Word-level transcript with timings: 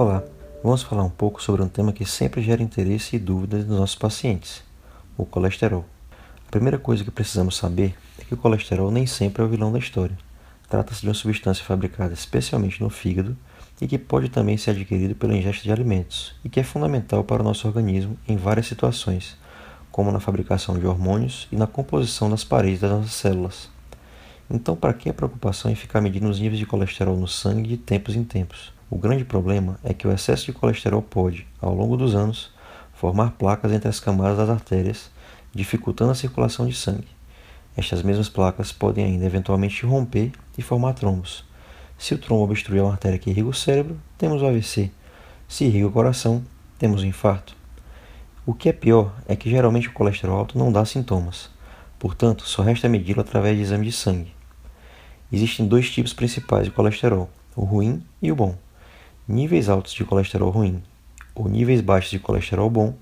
Olá, 0.00 0.22
vamos 0.62 0.84
falar 0.84 1.02
um 1.02 1.10
pouco 1.10 1.42
sobre 1.42 1.60
um 1.60 1.68
tema 1.68 1.92
que 1.92 2.04
sempre 2.04 2.40
gera 2.40 2.62
interesse 2.62 3.16
e 3.16 3.18
dúvidas 3.18 3.66
nos 3.66 3.80
nossos 3.80 3.96
pacientes: 3.96 4.62
o 5.16 5.26
colesterol. 5.26 5.84
A 6.46 6.50
primeira 6.52 6.78
coisa 6.78 7.02
que 7.02 7.10
precisamos 7.10 7.56
saber 7.56 7.96
é 8.16 8.22
que 8.22 8.32
o 8.32 8.36
colesterol 8.36 8.92
nem 8.92 9.08
sempre 9.08 9.42
é 9.42 9.44
o 9.44 9.48
vilão 9.48 9.72
da 9.72 9.78
história. 9.80 10.16
Trata-se 10.68 11.00
de 11.00 11.08
uma 11.08 11.14
substância 11.14 11.64
fabricada 11.64 12.14
especialmente 12.14 12.80
no 12.80 12.88
fígado 12.88 13.36
e 13.80 13.88
que 13.88 13.98
pode 13.98 14.28
também 14.28 14.56
ser 14.56 14.70
adquirido 14.70 15.16
pela 15.16 15.36
ingesta 15.36 15.64
de 15.64 15.72
alimentos 15.72 16.32
e 16.44 16.48
que 16.48 16.60
é 16.60 16.62
fundamental 16.62 17.24
para 17.24 17.42
o 17.42 17.44
nosso 17.44 17.66
organismo 17.66 18.16
em 18.28 18.36
várias 18.36 18.68
situações, 18.68 19.36
como 19.90 20.12
na 20.12 20.20
fabricação 20.20 20.78
de 20.78 20.86
hormônios 20.86 21.48
e 21.50 21.56
na 21.56 21.66
composição 21.66 22.30
das 22.30 22.44
paredes 22.44 22.78
das 22.78 22.92
nossas 22.92 23.14
células. 23.14 23.68
Então, 24.48 24.76
para 24.76 24.94
que 24.94 25.10
a 25.10 25.12
preocupação 25.12 25.68
em 25.68 25.74
ficar 25.74 26.00
medindo 26.00 26.28
os 26.28 26.38
níveis 26.38 26.60
de 26.60 26.66
colesterol 26.66 27.16
no 27.16 27.26
sangue 27.26 27.70
de 27.70 27.76
tempos 27.76 28.14
em 28.14 28.22
tempos? 28.22 28.77
O 28.90 28.96
grande 28.96 29.22
problema 29.22 29.78
é 29.84 29.92
que 29.92 30.08
o 30.08 30.12
excesso 30.12 30.46
de 30.46 30.52
colesterol 30.54 31.02
pode, 31.02 31.46
ao 31.60 31.74
longo 31.74 31.94
dos 31.94 32.14
anos, 32.14 32.50
formar 32.94 33.32
placas 33.32 33.70
entre 33.70 33.86
as 33.86 34.00
camadas 34.00 34.38
das 34.38 34.48
artérias, 34.48 35.10
dificultando 35.54 36.12
a 36.12 36.14
circulação 36.14 36.66
de 36.66 36.74
sangue. 36.74 37.06
Estas 37.76 38.02
mesmas 38.02 38.30
placas 38.30 38.72
podem 38.72 39.04
ainda 39.04 39.26
eventualmente 39.26 39.84
romper 39.84 40.32
e 40.56 40.62
formar 40.62 40.94
trombos. 40.94 41.44
Se 41.98 42.14
o 42.14 42.18
trombo 42.18 42.44
obstruir 42.44 42.82
uma 42.82 42.92
artéria 42.92 43.18
que 43.18 43.28
irriga 43.28 43.48
o 43.48 43.52
cérebro, 43.52 44.00
temos 44.16 44.40
o 44.40 44.46
AVC. 44.46 44.90
Se 45.46 45.64
irriga 45.64 45.86
o 45.86 45.92
coração, 45.92 46.42
temos 46.78 47.02
o 47.02 47.06
infarto. 47.06 47.54
O 48.46 48.54
que 48.54 48.70
é 48.70 48.72
pior 48.72 49.12
é 49.28 49.36
que 49.36 49.50
geralmente 49.50 49.88
o 49.88 49.92
colesterol 49.92 50.38
alto 50.38 50.56
não 50.56 50.72
dá 50.72 50.82
sintomas. 50.86 51.50
Portanto, 51.98 52.48
só 52.48 52.62
resta 52.62 52.88
medi-lo 52.88 53.20
através 53.20 53.54
de 53.54 53.62
exame 53.64 53.84
de 53.84 53.92
sangue. 53.92 54.32
Existem 55.30 55.68
dois 55.68 55.90
tipos 55.90 56.14
principais 56.14 56.64
de 56.64 56.70
colesterol, 56.70 57.28
o 57.54 57.64
ruim 57.64 58.02
e 58.22 58.32
o 58.32 58.36
bom. 58.36 58.56
Níveis 59.30 59.68
altos 59.68 59.92
de 59.92 60.06
colesterol 60.06 60.48
ruim 60.48 60.82
ou 61.34 61.50
níveis 61.50 61.82
baixos 61.82 62.10
de 62.10 62.18
colesterol 62.18 62.70
bom 62.70 62.94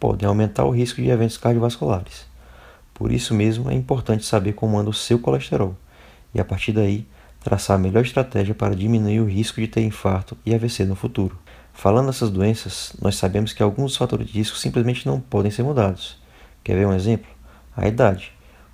podem 0.00 0.28
aumentar 0.28 0.64
o 0.64 0.70
risco 0.70 1.00
de 1.00 1.08
eventos 1.08 1.38
cardiovasculares. 1.38 2.26
Por 2.92 3.12
isso 3.12 3.32
mesmo 3.32 3.70
é 3.70 3.74
importante 3.74 4.24
saber 4.24 4.54
como 4.54 4.76
anda 4.76 4.90
o 4.90 4.92
seu 4.92 5.20
colesterol 5.20 5.76
e 6.34 6.40
a 6.40 6.44
partir 6.44 6.72
daí 6.72 7.06
traçar 7.38 7.76
a 7.76 7.78
melhor 7.78 8.04
estratégia 8.04 8.56
para 8.56 8.74
diminuir 8.74 9.20
o 9.20 9.28
risco 9.28 9.60
de 9.60 9.68
ter 9.68 9.82
infarto 9.82 10.36
e 10.44 10.52
AVC 10.52 10.84
no 10.84 10.96
futuro. 10.96 11.38
Falando 11.72 12.06
dessas 12.06 12.28
doenças, 12.28 12.92
nós 13.00 13.14
sabemos 13.14 13.52
que 13.52 13.62
alguns 13.62 13.96
fatores 13.96 14.26
de 14.26 14.32
risco 14.32 14.56
simplesmente 14.56 15.06
não 15.06 15.20
podem 15.20 15.52
ser 15.52 15.62
mudados. 15.62 16.20
Quer 16.64 16.74
ver 16.74 16.88
um 16.88 16.92
exemplo? 16.92 17.30
A 17.76 17.86
idade. 17.86 18.32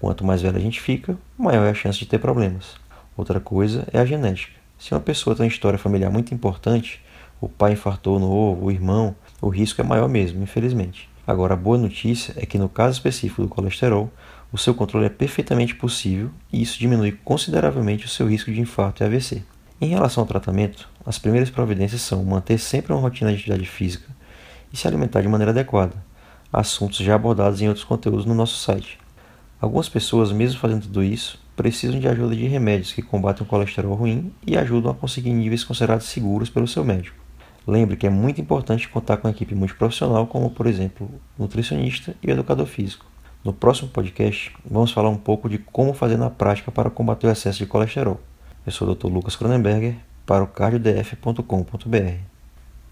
Quanto 0.00 0.24
mais 0.24 0.40
velha 0.40 0.56
a 0.56 0.62
gente 0.62 0.80
fica, 0.80 1.14
maior 1.36 1.66
é 1.66 1.70
a 1.72 1.74
chance 1.74 1.98
de 1.98 2.06
ter 2.06 2.18
problemas. 2.18 2.74
Outra 3.14 3.38
coisa 3.38 3.86
é 3.92 3.98
a 3.98 4.06
genética. 4.06 4.65
Se 4.78 4.92
uma 4.92 5.00
pessoa 5.00 5.34
tem 5.34 5.44
uma 5.44 5.52
história 5.52 5.78
familiar 5.78 6.10
muito 6.10 6.34
importante, 6.34 7.02
o 7.40 7.48
pai 7.48 7.72
infartou 7.72 8.18
no 8.18 8.30
ovo, 8.30 8.66
o 8.66 8.70
irmão, 8.70 9.14
o 9.40 9.48
risco 9.48 9.80
é 9.80 9.84
maior 9.84 10.08
mesmo, 10.08 10.42
infelizmente. 10.42 11.08
Agora, 11.26 11.54
a 11.54 11.56
boa 11.56 11.76
notícia 11.76 12.34
é 12.36 12.46
que 12.46 12.58
no 12.58 12.68
caso 12.68 12.96
específico 12.96 13.42
do 13.42 13.48
colesterol, 13.48 14.10
o 14.52 14.58
seu 14.58 14.74
controle 14.74 15.06
é 15.06 15.10
perfeitamente 15.10 15.74
possível 15.74 16.30
e 16.52 16.62
isso 16.62 16.78
diminui 16.78 17.12
consideravelmente 17.12 18.06
o 18.06 18.08
seu 18.08 18.28
risco 18.28 18.52
de 18.52 18.60
infarto 18.60 19.02
e 19.02 19.06
AVC. 19.06 19.42
Em 19.80 19.88
relação 19.88 20.22
ao 20.22 20.28
tratamento, 20.28 20.88
as 21.04 21.18
primeiras 21.18 21.50
providências 21.50 22.00
são 22.00 22.24
manter 22.24 22.58
sempre 22.58 22.92
uma 22.92 23.00
rotina 23.00 23.30
de 23.30 23.36
atividade 23.36 23.66
física 23.66 24.08
e 24.72 24.76
se 24.76 24.86
alimentar 24.86 25.20
de 25.20 25.28
maneira 25.28 25.50
adequada, 25.50 25.94
assuntos 26.52 26.98
já 26.98 27.14
abordados 27.14 27.60
em 27.60 27.68
outros 27.68 27.84
conteúdos 27.84 28.24
no 28.24 28.34
nosso 28.34 28.56
site. 28.56 28.98
Algumas 29.60 29.88
pessoas, 29.88 30.32
mesmo 30.32 30.60
fazendo 30.60 30.82
tudo 30.82 31.02
isso, 31.02 31.38
precisam 31.56 31.98
de 31.98 32.06
ajuda 32.06 32.36
de 32.36 32.46
remédios 32.46 32.92
que 32.92 33.02
combatem 33.02 33.42
o 33.42 33.48
colesterol 33.48 33.94
ruim 33.94 34.30
e 34.46 34.56
ajudam 34.56 34.92
a 34.92 34.94
conseguir 34.94 35.32
níveis 35.32 35.64
considerados 35.64 36.06
seguros 36.06 36.50
pelo 36.50 36.68
seu 36.68 36.84
médico. 36.84 37.16
Lembre 37.66 37.96
que 37.96 38.06
é 38.06 38.10
muito 38.10 38.40
importante 38.40 38.88
contar 38.88 39.16
com 39.16 39.26
uma 39.26 39.34
equipe 39.34 39.54
multiprofissional, 39.54 40.26
como 40.26 40.50
por 40.50 40.66
exemplo, 40.66 41.10
nutricionista 41.36 42.14
e 42.22 42.30
educador 42.30 42.66
físico. 42.66 43.06
No 43.42 43.52
próximo 43.52 43.88
podcast, 43.88 44.54
vamos 44.68 44.92
falar 44.92 45.08
um 45.08 45.16
pouco 45.16 45.48
de 45.48 45.58
como 45.58 45.94
fazer 45.94 46.16
na 46.16 46.30
prática 46.30 46.70
para 46.70 46.90
combater 46.90 47.26
o 47.26 47.30
excesso 47.30 47.58
de 47.58 47.66
colesterol. 47.66 48.20
Eu 48.64 48.72
sou 48.72 48.88
o 48.88 48.94
Dr. 48.94 49.08
Lucas 49.08 49.34
Cronenberger 49.34 49.96
para 50.26 50.44
o 50.44 50.46
cardiodf.com.br. 50.46 52.35